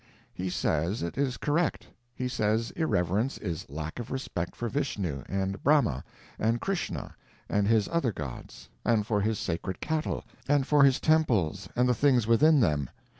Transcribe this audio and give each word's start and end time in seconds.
He 0.33 0.49
says 0.49 1.03
it 1.03 1.15
is 1.15 1.37
correct. 1.37 1.85
He 2.15 2.27
says 2.27 2.71
irreverence 2.71 3.37
is 3.37 3.69
lack 3.69 3.99
of 3.99 4.09
respect 4.09 4.55
for 4.55 4.67
Vishnu, 4.67 5.21
and 5.29 5.61
Brahma, 5.63 6.03
and 6.39 6.59
Chrishna, 6.59 7.13
and 7.47 7.67
his 7.67 7.87
other 7.87 8.11
gods, 8.11 8.67
and 8.83 9.05
for 9.05 9.21
his 9.21 9.37
sacred 9.37 9.79
cattle, 9.79 10.23
and 10.47 10.65
for 10.65 10.83
his 10.83 10.99
temples 10.99 11.69
and 11.75 11.87
the 11.87 11.93
things 11.93 12.25
within 12.25 12.59
them. 12.61 12.89